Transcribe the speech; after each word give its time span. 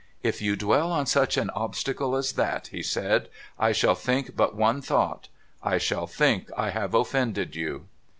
'If 0.31 0.41
you 0.41 0.55
dwell 0.55 0.91
on 0.91 1.05
such 1.05 1.37
an 1.37 1.51
obstacle 1.51 2.15
as 2.15 2.31
that,' 2.31 2.69
he 2.69 2.81
said,' 2.81 3.29
I 3.59 3.71
shall 3.71 3.93
think 3.93 4.35
but 4.35 4.55
one 4.55 4.81
thought— 4.81 5.27
I 5.63 5.77
shall 5.77 6.07
think 6.07 6.49
I 6.57 6.71
have 6.71 6.95
offended 6.95 7.55
you.' 7.55 7.85